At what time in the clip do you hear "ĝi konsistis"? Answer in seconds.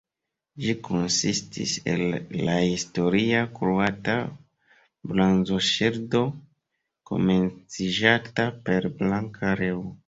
0.61-1.73